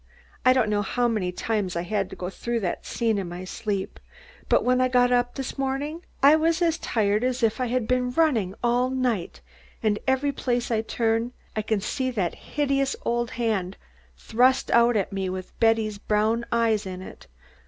I 0.43 0.51
don't 0.51 0.67
know 0.71 0.81
how 0.81 1.07
many 1.07 1.31
times 1.31 1.75
I 1.75 1.83
had 1.83 2.09
to 2.09 2.15
go 2.15 2.31
through 2.31 2.61
that 2.61 2.87
scene 2.87 3.19
in 3.19 3.29
my 3.29 3.43
sleep, 3.43 3.99
but 4.49 4.63
when 4.65 4.81
I 4.81 4.87
got 4.87 5.11
up 5.11 5.35
this 5.35 5.59
morning 5.59 6.01
I 6.23 6.35
was 6.37 6.59
as 6.59 6.79
tired 6.79 7.23
as 7.23 7.43
if 7.43 7.61
I 7.61 7.67
had 7.67 7.87
been 7.87 8.09
running 8.09 8.55
all 8.63 8.89
night, 8.89 9.41
and 9.83 9.99
every 10.07 10.31
place 10.31 10.71
I 10.71 10.81
turn 10.81 11.33
I 11.55 11.61
can 11.61 11.81
see 11.81 12.09
that 12.09 12.33
hideous 12.33 12.95
old 13.05 13.29
hand 13.29 13.77
thrust 14.17 14.71
out 14.71 14.97
at 14.97 15.13
me 15.13 15.29
with 15.29 15.55
Betty's 15.59 15.99
brown 15.99 16.45
eyes 16.51 16.87
in 16.87 17.03
it. 17.03 17.27